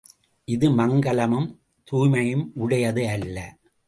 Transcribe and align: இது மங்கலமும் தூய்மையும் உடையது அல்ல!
இது 0.47 0.67
மங்கலமும் 0.69 1.47
தூய்மையும் 1.87 2.51
உடையது 2.55 3.07
அல்ல! 3.07 3.37